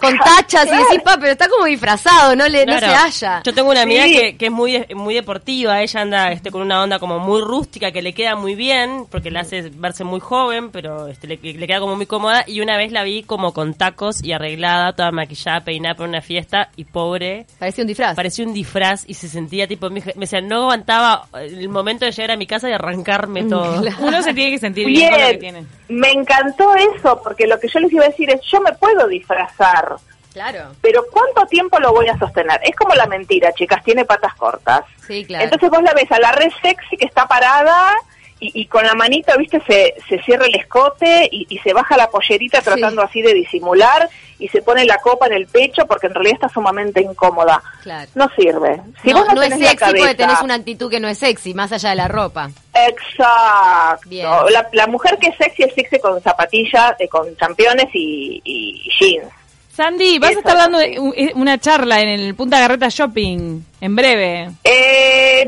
con 0.00 0.18
tachas 0.18 0.66
y 0.66 0.70
decís, 0.70 1.02
pa, 1.04 1.16
pero 1.18 1.32
está 1.32 1.48
como 1.48 1.66
disfrazado, 1.66 2.34
no 2.36 2.48
le 2.48 2.64
no 2.64 2.78
Claro. 2.78 2.86
se 2.86 2.94
halla. 2.94 3.42
Yo 3.44 3.52
tengo 3.52 3.70
una 3.70 3.82
amiga 3.82 4.04
Sí. 4.04 4.12
que, 4.14 4.36
que 4.36 4.46
es 4.46 4.52
muy 4.52 4.72
de- 4.72 4.94
muy 4.94 5.14
deportiva, 5.14 5.82
ella 5.82 6.00
anda 6.00 6.32
este 6.32 6.50
con 6.50 6.62
una 6.62 6.82
onda 6.82 6.98
como 6.98 7.18
muy 7.18 7.40
rústica 7.42 7.90
que 7.92 8.00
le 8.02 8.12
queda 8.14 8.34
muy 8.36 8.54
bien, 8.54 9.04
porque 9.10 9.30
le 9.30 9.40
hace 9.40 9.70
verse 9.74 10.04
muy 10.04 10.20
joven, 10.20 10.70
pero 10.70 11.06
este, 11.08 11.26
le, 11.26 11.36
le 11.36 11.66
queda 11.66 11.80
como 11.80 11.96
muy 11.96 12.06
cómoda, 12.06 12.44
y 12.46 12.60
una 12.60 12.76
vez 12.76 12.92
la 12.92 13.02
vi 13.02 13.22
como 13.24 13.52
con 13.52 13.74
tacos 13.74 14.22
y 14.24 14.32
arreglada, 14.32 14.92
toda 14.94 15.10
maquillada, 15.10 15.60
peinada 15.60 15.94
para 15.96 16.08
una 16.08 16.22
fiesta, 16.22 16.70
y 16.76 16.84
pobre, 16.84 17.46
Parecía 17.58 17.82
un 17.82 17.88
disfraz. 17.88 18.16
parecía 18.16 18.46
un 18.46 18.54
disfraz 18.54 19.04
y 19.06 19.14
se 19.18 19.28
sentía 19.28 19.66
tipo, 19.68 19.90
me, 19.90 20.00
me 20.00 20.12
decía, 20.14 20.40
no 20.40 20.62
aguantaba 20.62 21.26
el 21.34 21.68
momento 21.68 22.04
de 22.06 22.12
llegar 22.12 22.30
a 22.30 22.36
mi 22.36 22.46
casa 22.46 22.68
y 22.70 22.72
arrancarme 22.72 23.44
todo. 23.44 23.82
Uno 24.00 24.22
se 24.22 24.32
tiene 24.32 24.52
que 24.52 24.58
sentir 24.58 24.86
bien, 24.86 25.10
con 25.10 25.20
lo 25.20 25.26
que 25.26 25.36
Bien, 25.36 25.40
tiene. 25.40 25.66
me 25.88 26.10
encantó 26.12 26.74
eso, 26.74 27.20
porque 27.22 27.46
lo 27.46 27.58
que 27.60 27.68
yo 27.68 27.80
les 27.80 27.92
iba 27.92 28.04
a 28.04 28.08
decir 28.08 28.30
es, 28.30 28.40
yo 28.50 28.60
me 28.60 28.72
puedo 28.72 29.06
disfrazar, 29.08 29.96
Claro. 30.32 30.70
pero 30.80 31.02
¿cuánto 31.12 31.46
tiempo 31.46 31.78
lo 31.80 31.92
voy 31.92 32.06
a 32.08 32.18
sostener? 32.18 32.60
Es 32.62 32.76
como 32.76 32.94
la 32.94 33.06
mentira, 33.06 33.52
chicas, 33.52 33.82
tiene 33.84 34.04
patas 34.04 34.34
cortas. 34.36 34.82
Sí, 35.06 35.24
claro. 35.24 35.44
Entonces 35.44 35.68
vos 35.70 35.82
la 35.82 35.92
ves 35.94 36.10
a 36.12 36.18
la 36.20 36.32
red 36.32 36.50
sexy 36.62 36.96
que 36.96 37.06
está 37.06 37.26
parada 37.26 37.92
y, 38.40 38.62
y 38.62 38.66
con 38.66 38.84
la 38.84 38.94
manita, 38.94 39.36
viste, 39.36 39.60
se, 39.66 39.94
se 40.08 40.22
cierra 40.22 40.46
el 40.46 40.54
escote 40.54 41.28
y, 41.30 41.46
y 41.48 41.58
se 41.58 41.72
baja 41.72 41.96
la 41.96 42.08
pollerita 42.08 42.58
Sí. 42.58 42.64
tratando 42.64 43.02
así 43.02 43.20
de 43.22 43.34
disimular 43.34 44.08
y 44.38 44.46
se 44.48 44.62
pone 44.62 44.84
la 44.84 44.98
copa 44.98 45.26
en 45.26 45.32
el 45.32 45.46
pecho 45.46 45.84
porque 45.86 46.06
en 46.06 46.14
realidad 46.14 46.34
está 46.34 46.48
sumamente 46.48 47.00
incómoda. 47.02 47.60
Claro. 47.82 48.08
No 48.14 48.28
sirve. 48.36 48.80
Si 49.02 49.10
no, 49.10 49.18
vos 49.18 49.28
no, 49.28 49.34
no 49.34 49.42
es 49.42 49.48
tenés 49.50 49.64
la 49.64 49.70
sexy 49.70 49.84
porque 49.86 50.00
cabeza- 50.00 50.16
tenés 50.16 50.42
una 50.42 50.54
actitud 50.54 50.90
que 50.90 51.00
no 51.00 51.08
es 51.08 51.18
sexy, 51.18 51.54
más 51.54 51.72
allá 51.72 51.90
de 51.90 51.96
la 51.96 52.08
ropa. 52.08 52.50
Exacto. 52.74 54.08
Bien. 54.08 54.26
La, 54.50 54.68
la 54.72 54.86
mujer 54.86 55.18
que 55.18 55.28
es 55.28 55.36
sexy 55.36 55.64
es 55.64 55.74
sexy 55.74 55.98
con 55.98 56.20
zapatillas, 56.22 56.94
eh, 56.98 57.08
con 57.08 57.36
championes 57.36 57.86
y, 57.92 58.40
y 58.44 58.88
jeans. 58.98 59.26
Sandy, 59.74 60.18
vas 60.18 60.30
a 60.34 60.38
estar 60.40 60.56
es 60.56 60.58
dando 60.58 60.80
eh, 60.80 61.30
una 61.36 61.56
charla 61.58 62.00
en 62.00 62.08
el 62.08 62.34
Punta 62.34 62.58
Garreta 62.58 62.88
Shopping 62.88 63.60
en 63.80 63.94
breve. 63.96 64.50
Eh, 64.64 64.87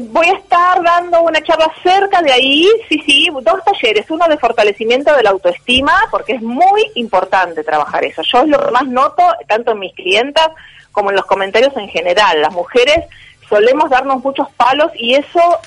voy 0.09 0.26
a 0.28 0.38
estar 0.38 0.83
dando 0.83 1.23
una 1.23 1.42
charla 1.42 1.73
cerca 1.83 2.23
de 2.23 2.33
ahí, 2.33 2.69
sí, 2.88 3.00
sí, 3.04 3.28
dos 3.42 3.64
talleres, 3.64 4.11
uno 4.11 4.26
de 4.28 4.38
fortalecimiento 4.38 5.14
de 5.14 5.23
la 5.23 5.30
autoestima, 5.30 5.92
porque 6.11 6.35
es 6.35 6.42
muy 6.42 6.90
importante 6.95 7.64
trabajar 7.64 8.04
eso. 8.04 8.23
Yo 8.23 8.40
es 8.40 8.49
lo 8.49 8.59
que 8.64 8.71
más 8.71 8.87
noto, 8.87 9.23
tanto 9.47 9.73
en 9.73 9.80
mis 9.80 9.95
clientas 9.95 10.49
como 10.92 11.11
en 11.11 11.16
los 11.16 11.26
comentarios 11.26 11.76
en 11.76 11.88
general. 11.88 12.40
Las 12.40 12.52
mujeres 12.52 13.04
solemos 13.49 13.90
darnos 13.90 14.23
muchos 14.23 14.49
palos 14.52 14.90
y 14.95 15.14
eso, 15.14 15.59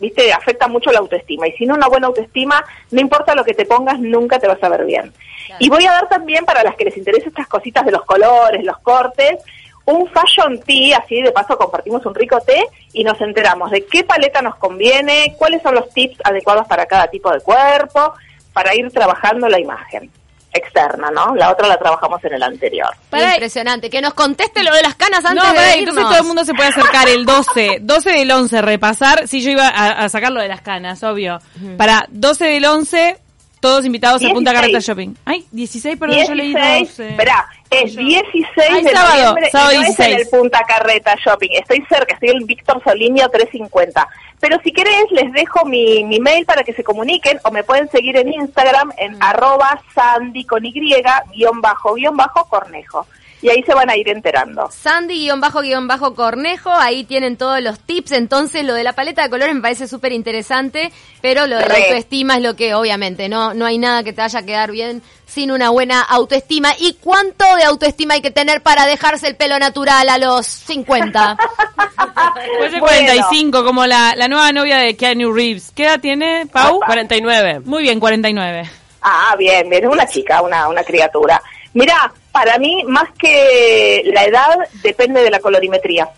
viste, 0.00 0.32
afecta 0.32 0.68
mucho 0.68 0.90
la 0.90 1.00
autoestima. 1.00 1.46
Y 1.48 1.52
sin 1.52 1.70
una 1.70 1.88
buena 1.88 2.06
autoestima, 2.06 2.64
no 2.90 3.00
importa 3.00 3.34
lo 3.34 3.44
que 3.44 3.54
te 3.54 3.66
pongas, 3.66 3.98
nunca 4.00 4.38
te 4.38 4.48
vas 4.48 4.62
a 4.62 4.68
ver 4.68 4.84
bien. 4.84 5.12
Y 5.58 5.68
voy 5.68 5.84
a 5.86 5.92
dar 5.92 6.08
también, 6.08 6.44
para 6.44 6.62
las 6.62 6.76
que 6.76 6.84
les 6.84 6.96
interese 6.96 7.28
estas 7.28 7.48
cositas 7.48 7.84
de 7.84 7.92
los 7.92 8.04
colores, 8.04 8.64
los 8.64 8.78
cortes, 8.78 9.38
un 9.90 10.06
fashion 10.08 10.60
tea, 10.60 10.98
así 10.98 11.22
de 11.22 11.32
paso 11.32 11.56
compartimos 11.56 12.04
un 12.04 12.14
rico 12.14 12.38
té 12.40 12.62
y 12.92 13.04
nos 13.04 13.20
enteramos 13.20 13.70
de 13.70 13.84
qué 13.86 14.04
paleta 14.04 14.42
nos 14.42 14.56
conviene, 14.56 15.34
cuáles 15.38 15.62
son 15.62 15.74
los 15.74 15.88
tips 15.90 16.18
adecuados 16.24 16.66
para 16.66 16.86
cada 16.86 17.06
tipo 17.08 17.30
de 17.32 17.40
cuerpo, 17.40 18.12
para 18.52 18.74
ir 18.74 18.90
trabajando 18.90 19.48
la 19.48 19.58
imagen 19.58 20.10
externa, 20.52 21.10
¿no? 21.10 21.34
La 21.36 21.50
otra 21.52 21.68
la 21.68 21.78
trabajamos 21.78 22.22
en 22.24 22.34
el 22.34 22.42
anterior. 22.42 22.88
Impresionante. 23.12 23.90
Que 23.90 24.00
nos 24.00 24.14
conteste 24.14 24.62
lo 24.62 24.74
de 24.74 24.82
las 24.82 24.94
canas 24.94 25.24
antes 25.24 25.42
No, 25.42 25.48
de 25.50 25.54
pará, 25.56 25.76
irnos. 25.76 25.88
entonces 25.90 26.04
todo 26.08 26.18
el 26.18 26.26
mundo 26.26 26.44
se 26.44 26.54
puede 26.54 26.68
acercar 26.70 27.08
el 27.08 27.24
12, 27.24 27.78
12 27.82 28.10
del 28.10 28.30
11, 28.30 28.62
repasar. 28.62 29.28
Sí, 29.28 29.40
yo 29.42 29.50
iba 29.50 29.68
a, 29.68 30.04
a 30.04 30.08
sacar 30.08 30.32
lo 30.32 30.40
de 30.40 30.48
las 30.48 30.60
canas, 30.62 31.02
obvio. 31.02 31.38
Para 31.76 32.06
12 32.10 32.44
del 32.46 32.64
11, 32.64 33.18
todos 33.60 33.84
invitados 33.84 34.22
a 34.24 34.28
Punta 34.30 34.50
16. 34.52 34.54
Garreta 34.54 34.78
Shopping. 34.80 35.14
Ay, 35.24 35.46
16, 35.52 35.98
perdón, 35.98 36.18
yo 36.26 36.34
leí 36.34 36.54
16, 36.54 36.88
12. 36.88 37.08
esperá, 37.10 37.48
es 37.70 37.96
16 37.96 38.46
Ay, 38.70 38.82
de 38.82 38.90
sábado, 38.90 39.16
noviembre 39.16 39.50
sábado 39.50 39.72
y 39.72 39.76
no 39.76 39.82
es 39.82 40.00
en 40.00 40.06
16. 40.06 40.20
el 40.20 40.28
Punta 40.28 40.62
Carreta 40.66 41.14
Shopping. 41.24 41.50
Estoy 41.52 41.84
cerca, 41.88 42.14
estoy 42.14 42.30
en 42.30 42.46
Víctor 42.46 42.82
Solinio 42.82 43.28
350. 43.28 44.08
Pero 44.40 44.58
si 44.62 44.72
querés, 44.72 45.10
les 45.10 45.32
dejo 45.32 45.64
mi, 45.64 46.04
mi 46.04 46.20
mail 46.20 46.46
para 46.46 46.62
que 46.62 46.72
se 46.72 46.84
comuniquen 46.84 47.40
o 47.44 47.50
me 47.50 47.64
pueden 47.64 47.90
seguir 47.90 48.16
en 48.16 48.32
Instagram 48.32 48.92
en 48.96 49.16
arroba 49.20 49.80
sandy 49.94 50.44
con 50.44 50.64
y 50.64 50.72
guion 50.72 51.60
bajo 51.60 51.94
guion 51.94 52.16
bajo 52.16 52.44
cornejo. 52.48 53.06
Y 53.40 53.50
ahí 53.50 53.62
se 53.62 53.72
van 53.74 53.88
a 53.88 53.96
ir 53.96 54.08
enterando. 54.08 54.68
Sandy-Cornejo, 54.70 56.70
ahí 56.72 57.04
tienen 57.04 57.36
todos 57.36 57.60
los 57.62 57.78
tips. 57.80 58.12
Entonces, 58.12 58.64
lo 58.64 58.74
de 58.74 58.82
la 58.84 58.94
paleta 58.94 59.22
de 59.22 59.30
colores 59.30 59.54
me 59.54 59.60
parece 59.60 59.86
súper 59.86 60.12
interesante, 60.12 60.90
pero 61.20 61.46
lo 61.46 61.56
de 61.58 61.66
la 61.66 61.74
autoestima 61.76 62.36
es 62.36 62.42
lo 62.42 62.56
que, 62.56 62.74
obviamente, 62.74 63.28
no, 63.28 63.54
no 63.54 63.66
hay 63.66 63.78
nada 63.78 64.02
que 64.02 64.12
te 64.12 64.20
vaya 64.20 64.40
a 64.40 64.44
quedar 64.44 64.70
bien 64.72 65.02
sin 65.26 65.50
una 65.52 65.70
buena 65.70 66.00
autoestima. 66.02 66.72
¿Y 66.78 66.94
cuánto 66.94 67.44
de 67.56 67.64
autoestima 67.64 68.14
hay 68.14 68.22
que 68.22 68.30
tener 68.30 68.62
para 68.62 68.86
dejarse 68.86 69.28
el 69.28 69.36
pelo 69.36 69.58
natural 69.58 70.08
a 70.08 70.18
los 70.18 70.46
50? 70.46 71.36
Puede 72.58 72.70
ser 72.70 72.80
Bueno. 72.80 72.86
45, 72.86 73.64
como 73.64 73.86
la, 73.86 74.14
la 74.16 74.28
nueva 74.28 74.52
novia 74.52 74.78
de 74.78 74.96
Keanu 74.96 75.32
Reeves. 75.32 75.70
¿Qué 75.74 75.84
edad 75.84 76.00
tiene, 76.00 76.46
Pau? 76.50 76.80
49. 76.84 77.60
Muy 77.64 77.82
bien, 77.82 78.00
49. 78.00 78.70
Ah, 79.02 79.34
bien, 79.38 79.68
bien, 79.68 79.84
es 79.84 79.90
una 79.90 80.06
chica, 80.06 80.42
una, 80.42 80.68
una 80.68 80.82
criatura. 80.82 81.40
Mira, 81.74 82.12
para 82.38 82.58
mí, 82.58 82.84
más 82.86 83.08
que 83.18 84.02
la 84.14 84.24
edad, 84.24 84.56
depende 84.82 85.22
de 85.22 85.30
la 85.30 85.40
colorimetría. 85.40 86.08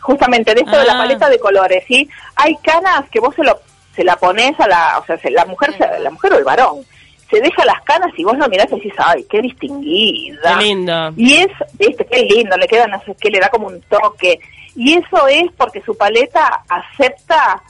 Justamente 0.00 0.54
de 0.54 0.60
esto 0.60 0.78
de 0.78 0.84
la 0.86 0.92
Ah. 0.94 0.98
paleta 0.98 1.28
de 1.28 1.38
colores, 1.40 1.84
¿sí? 1.88 2.08
Hay 2.36 2.56
canas 2.62 3.08
que 3.10 3.18
vos 3.20 3.34
se, 3.34 3.42
lo, 3.42 3.58
se 3.94 4.04
la 4.04 4.14
pones 4.16 4.58
a 4.60 4.68
la, 4.68 4.98
o 5.00 5.04
sea, 5.06 5.18
se- 5.18 5.30
la 5.30 5.44
mujer, 5.44 5.76
se- 5.76 5.98
la 5.98 6.10
mujer 6.10 6.32
o 6.34 6.38
el 6.38 6.44
varón, 6.44 6.84
se 7.28 7.40
deja 7.40 7.64
las 7.64 7.82
canas 7.82 8.12
y 8.16 8.22
vos 8.22 8.38
lo 8.38 8.48
mirás 8.48 8.68
y 8.70 8.76
decís, 8.76 8.92
ay, 8.98 9.26
qué 9.28 9.40
distinguida. 9.42 10.56
Qué 10.58 10.64
lindo. 10.64 11.12
Y 11.16 11.34
es, 11.38 11.48
viste, 11.72 12.06
qué 12.06 12.22
lindo, 12.22 12.56
le 12.56 12.68
queda, 12.68 12.86
no 12.86 13.02
sé 13.04 13.16
qué, 13.20 13.30
le 13.30 13.40
da 13.40 13.48
como 13.48 13.66
un 13.66 13.80
toque. 13.82 14.38
Y 14.76 14.94
eso 14.94 15.26
es 15.26 15.46
porque 15.56 15.82
su 15.82 15.96
paleta 15.96 16.62
acepta 16.68 17.60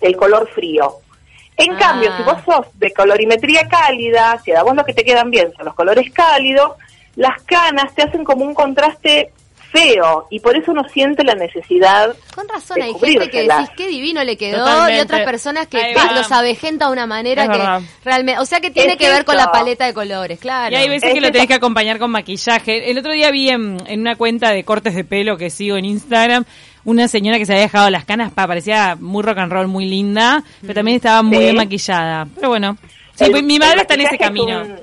el 0.00 0.16
color 0.16 0.48
frío. 0.54 0.94
En 1.58 1.72
Ah. 1.74 1.78
cambio, 1.78 2.16
si 2.16 2.22
vos 2.22 2.36
sos 2.46 2.66
de 2.78 2.90
colorimetría 2.92 3.68
cálida, 3.68 4.40
si 4.44 4.52
a 4.52 4.62
vos 4.62 4.74
lo 4.74 4.84
que 4.84 4.94
te 4.94 5.04
quedan 5.04 5.30
bien 5.30 5.52
son 5.56 5.66
los 5.66 5.74
colores 5.74 6.10
cálidos, 6.12 6.72
las 7.16 7.42
canas 7.42 7.94
te 7.94 8.02
hacen 8.02 8.24
como 8.24 8.44
un 8.44 8.54
contraste 8.54 9.32
feo 9.72 10.26
y 10.30 10.38
por 10.40 10.56
eso 10.56 10.70
uno 10.70 10.82
siente 10.88 11.24
la 11.24 11.34
necesidad 11.34 12.14
Con 12.34 12.48
razón, 12.48 12.76
de 12.76 12.84
hay 12.84 12.94
gente 12.94 13.28
que 13.28 13.42
decís 13.42 13.68
qué 13.76 13.88
divino 13.88 14.22
le 14.22 14.36
quedó 14.36 14.58
Totalmente. 14.58 14.96
y 14.96 15.00
otras 15.00 15.20
personas 15.22 15.66
que 15.66 15.94
los 16.14 16.30
avejenta 16.30 16.86
de 16.86 16.92
una 16.92 17.06
manera 17.06 17.42
Es 17.44 17.50
que 17.50 17.58
verdad. 17.58 17.80
realmente, 18.04 18.40
o 18.40 18.44
sea 18.46 18.60
que 18.60 18.70
tiene 18.70 18.92
Es 18.92 18.98
que 18.98 19.08
ver 19.10 19.24
con 19.24 19.36
la 19.36 19.50
paleta 19.50 19.84
de 19.84 19.92
colores, 19.92 20.38
claro. 20.38 20.72
Y 20.72 20.76
hay 20.78 20.88
veces 20.88 21.08
Es 21.08 21.14
que 21.14 21.20
lo 21.20 21.32
tenés 21.32 21.48
que 21.48 21.54
acompañar 21.54 21.98
con 21.98 22.10
maquillaje. 22.12 22.90
El 22.90 22.98
otro 22.98 23.12
día 23.12 23.30
vi 23.32 23.48
en, 23.50 23.76
en 23.86 24.00
una 24.00 24.14
cuenta 24.14 24.50
de 24.50 24.62
cortes 24.64 24.94
de 24.94 25.04
pelo 25.04 25.36
que 25.36 25.50
sigo 25.50 25.76
en 25.76 25.84
Instagram 25.84 26.44
una 26.84 27.08
señora 27.08 27.36
que 27.36 27.44
se 27.44 27.52
había 27.52 27.62
dejado 27.64 27.90
las 27.90 28.04
canas, 28.04 28.32
pa, 28.32 28.46
parecía 28.46 28.96
muy 29.00 29.24
rock 29.24 29.38
and 29.38 29.50
roll, 29.52 29.66
muy 29.66 29.86
linda, 29.86 30.44
pero 30.60 30.74
también 30.74 30.96
estaba 30.96 31.22
muy 31.24 31.38
Sí. 31.38 31.42
bien 31.42 31.56
maquillada. 31.56 32.28
Pero 32.36 32.48
bueno, 32.50 32.76
sí, 33.16 33.24
El- 33.24 33.32
pues 33.32 33.42
mi 33.42 33.58
madre 33.58 33.80
está 33.80 33.94
en 33.94 34.02
ese 34.02 34.14
es 34.14 34.20
camino. 34.20 34.62
un- 34.62 34.76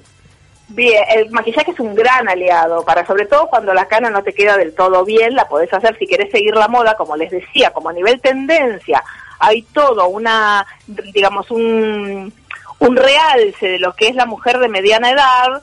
Bien, 0.75 1.03
el 1.09 1.29
maquillaje 1.29 1.71
es 1.71 1.79
un 1.79 1.93
gran 1.93 2.27
aliado 2.27 2.83
para, 2.83 3.05
sobre 3.05 3.25
todo 3.27 3.47
cuando 3.47 3.73
la 3.73 3.87
cana 3.87 4.09
no 4.09 4.23
te 4.23 4.33
queda 4.33 4.57
del 4.57 4.73
todo 4.73 5.05
bien, 5.05 5.35
la 5.35 5.47
podés 5.47 5.71
hacer 5.71 5.95
si 5.99 6.07
querés 6.07 6.31
seguir 6.31 6.55
la 6.55 6.67
moda, 6.67 6.95
como 6.95 7.15
les 7.15 7.29
decía, 7.29 7.69
como 7.71 7.89
a 7.89 7.93
nivel 7.93 8.19
tendencia, 8.21 9.03
hay 9.39 9.61
todo 9.73 10.07
una, 10.07 10.65
digamos, 11.13 11.51
un, 11.51 12.33
un 12.79 12.95
realce 12.95 13.67
de 13.67 13.79
lo 13.79 13.93
que 13.93 14.07
es 14.07 14.15
la 14.15 14.25
mujer 14.25 14.57
de 14.57 14.67
mediana 14.69 15.11
edad. 15.11 15.61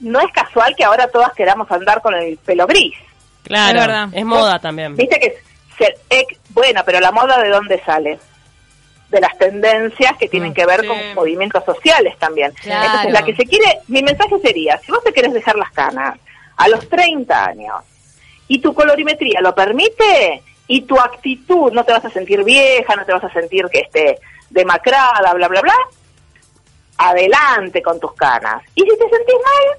No 0.00 0.20
es 0.20 0.30
casual 0.32 0.76
que 0.76 0.84
ahora 0.84 1.08
todas 1.08 1.32
queramos 1.32 1.68
andar 1.72 2.00
con 2.00 2.14
el 2.14 2.36
pelo 2.38 2.66
gris. 2.68 2.94
Claro, 3.42 3.80
Es 3.80 3.86
verdad. 3.86 4.08
es 4.12 4.24
moda 4.24 4.58
también. 4.60 4.94
Viste 4.94 5.18
que 5.18 5.36
se- 5.78 5.96
ex- 6.10 6.38
bueno, 6.50 6.82
pero 6.86 7.00
la 7.00 7.10
moda 7.10 7.42
de 7.42 7.48
dónde 7.48 7.82
sale? 7.84 8.18
De 9.08 9.20
las 9.20 9.36
tendencias 9.38 10.16
que 10.18 10.28
tienen 10.28 10.50
Mm, 10.50 10.54
que 10.54 10.66
ver 10.66 10.82
sí. 10.82 10.86
con 10.86 10.98
movimientos 11.14 11.64
sociales 11.64 12.14
también. 12.18 12.52
Claro. 12.60 12.84
Entonces, 12.86 13.12
la 13.12 13.22
que 13.22 13.34
se 13.34 13.44
quiere, 13.46 13.78
mi 13.88 14.02
mensaje 14.02 14.38
sería, 14.42 14.78
si 14.84 14.92
vos 14.92 15.02
te 15.02 15.12
querés 15.12 15.32
dejar 15.32 15.56
las 15.56 15.70
canas 15.72 16.18
a 16.56 16.68
los 16.68 16.86
30 16.88 17.44
años 17.46 17.76
y 18.48 18.58
tu 18.60 18.74
colorimetría 18.74 19.40
lo 19.40 19.54
permite 19.54 20.42
y 20.66 20.82
tu 20.82 20.98
actitud, 21.00 21.72
no 21.72 21.84
te 21.84 21.92
vas 21.92 22.04
a 22.04 22.10
sentir 22.10 22.44
vieja, 22.44 22.96
no 22.96 23.04
te 23.06 23.12
vas 23.14 23.24
a 23.24 23.32
sentir 23.32 23.64
que 23.72 23.80
esté 23.80 24.18
demacrada, 24.50 25.32
bla, 25.34 25.48
bla, 25.48 25.60
bla, 25.62 25.74
adelante 26.98 27.82
con 27.82 27.98
tus 28.00 28.12
canas. 28.14 28.62
Y 28.74 28.82
si 28.82 28.88
te 28.88 29.08
sentís 29.08 29.34
mal, 29.44 29.78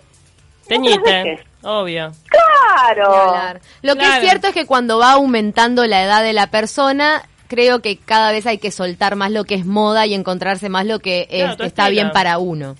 Teñite, 0.68 1.12
dejes. 1.12 1.40
obvio. 1.64 2.12
Claro. 2.28 3.60
Lo 3.82 3.96
que 3.96 4.04
es 4.06 4.20
cierto 4.22 4.48
es 4.48 4.54
que 4.54 4.66
cuando 4.66 5.00
va 5.00 5.14
aumentando 5.14 5.86
la 5.86 6.04
edad 6.04 6.24
de 6.24 6.34
la 6.34 6.48
persona, 6.48 7.24
creo 7.50 7.82
que 7.82 7.98
cada 7.98 8.32
vez 8.32 8.46
hay 8.46 8.60
que 8.60 8.72
soltar 8.72 9.18
más 9.18 9.32
lo 9.32 9.44
que 9.44 9.56
es 9.56 9.66
moda 9.66 10.06
y 10.06 10.14
encontrarse 10.14 10.70
más 10.70 10.86
lo 10.86 11.00
que 11.00 11.28
Claro, 11.30 11.52
es- 11.52 11.58
tu 11.58 11.64
está 11.64 11.84
estilo. 11.88 12.02
bien 12.04 12.12
para 12.14 12.38
uno. 12.38 12.76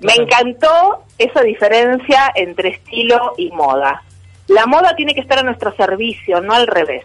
Me 0.00 0.12
encantó 0.14 1.02
esa 1.18 1.40
diferencia 1.42 2.30
entre 2.36 2.68
estilo 2.68 3.32
y 3.38 3.50
moda. 3.50 4.02
La 4.46 4.66
moda 4.66 4.94
tiene 4.94 5.14
que 5.14 5.20
estar 5.22 5.38
a 5.38 5.42
nuestro 5.42 5.74
servicio, 5.74 6.40
no 6.40 6.52
al 6.52 6.66
revés. 6.68 7.02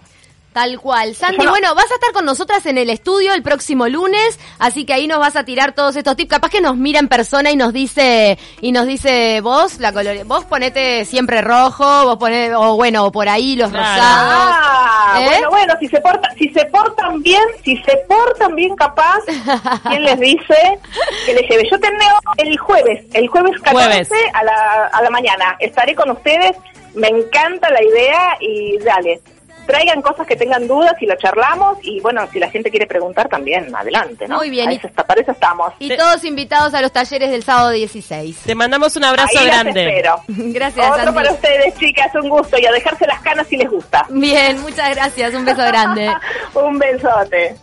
Tal 0.53 0.79
cual. 0.81 1.15
Sandy, 1.15 1.38
Yo 1.38 1.43
no- 1.46 1.51
bueno, 1.51 1.74
vas 1.75 1.89
a 1.89 1.93
estar 1.93 2.12
con 2.12 2.25
nosotras 2.25 2.65
en 2.65 2.77
el 2.77 2.89
estudio 2.89 3.34
el 3.34 3.41
próximo 3.41 3.88
lunes, 3.88 4.38
así 4.60 4.84
que 4.86 4.93
ahí 4.93 5.08
nos 5.08 5.20
vas 5.20 5.38
a 5.38 5.46
tirar 5.46 5.72
todos 5.72 5.96
estos 5.96 6.17
tips. 6.17 6.29
Capaz 6.29 6.50
que 6.50 6.60
nos 6.60 6.75
mira 6.75 7.00
en 7.00 7.08
persona 7.08 7.51
y 7.51 7.55
nos 7.55 7.72
dice, 7.72 8.38
y 8.60 8.74
nos 8.74 8.86
dice, 8.86 9.39
vos, 9.41 9.79
la 9.79 9.93
color, 9.93 10.25
vos 10.25 10.43
ponete 10.43 11.05
siempre 11.05 11.41
rojo, 11.41 11.86
vos 12.03 12.17
ponés, 12.17 12.51
o 12.53 12.75
bueno, 12.75 13.05
o 13.05 13.12
por 13.13 13.29
ahí 13.29 13.55
los 13.55 13.70
Claro. 13.72 13.86
rosados. 13.88 14.55
Ah, 14.58 15.20
¿Eh? 15.22 15.25
bueno, 15.25 15.50
bueno, 15.51 15.74
si 15.79 15.88
se 15.88 16.01
porta, 16.01 16.29
si 16.38 16.50
se 16.50 16.65
portan 16.65 17.22
bien, 17.24 17.43
si 17.63 17.77
se 17.84 17.96
portan 18.10 18.53
bien 18.53 18.75
capaz, 18.75 19.20
¿quién 19.89 20.03
les 20.03 20.20
dice 20.20 20.79
que 21.25 21.34
les 21.34 21.50
lleve? 21.50 21.70
Yo 21.72 21.79
tengo 21.79 21.98
el 22.38 22.58
jueves, 22.58 23.05
el 23.13 23.27
jueves 23.29 23.53
14 23.62 23.72
Jueves. 23.88 24.10
A, 24.34 24.43
la, 24.43 24.88
a 24.91 25.01
la 25.01 25.10
mañana. 25.10 25.55
Estaré 25.60 25.96
con 25.96 26.12
ustedes, 26.12 26.58
me 26.93 27.08
encanta 27.08 27.70
la 27.72 27.81
idea 27.81 28.38
y 28.41 28.77
dale. 28.79 29.22
Traigan 29.71 30.01
cosas 30.01 30.27
que 30.27 30.35
tengan 30.35 30.67
dudas 30.67 30.93
y 31.01 31.05
lo 31.05 31.15
charlamos 31.15 31.77
y 31.81 31.99
bueno, 32.01 32.27
si 32.31 32.39
la 32.39 32.49
gente 32.49 32.69
quiere 32.69 32.87
preguntar 32.87 33.29
también, 33.29 33.73
adelante, 33.75 34.27
¿no? 34.27 34.37
Muy 34.37 34.49
bien, 34.49 34.71
y- 34.71 34.75
está, 34.75 35.03
para 35.05 35.21
eso 35.21 35.31
estamos. 35.31 35.73
Y 35.79 35.95
todos 35.95 36.23
invitados 36.25 36.73
a 36.73 36.81
los 36.81 36.91
talleres 36.91 37.31
del 37.31 37.43
sábado 37.43 37.69
16. 37.69 38.39
Te 38.45 38.55
mandamos 38.55 38.95
un 38.95 39.05
abrazo 39.05 39.39
Ahí 39.39 39.45
grande. 39.45 39.87
espero. 39.87 40.21
Gracias, 40.27 40.91
Otro 40.91 41.13
para 41.13 41.31
ustedes, 41.31 41.73
chicas, 41.77 42.13
un 42.15 42.29
gusto 42.29 42.57
y 42.59 42.65
a 42.65 42.71
dejarse 42.71 43.07
las 43.07 43.21
canas 43.21 43.47
si 43.47 43.55
les 43.57 43.69
gusta. 43.69 44.05
Bien, 44.09 44.59
muchas 44.61 44.93
gracias, 44.95 45.33
un 45.33 45.45
beso 45.45 45.61
grande. 45.61 46.11
un 46.53 46.77
besote. 46.77 47.55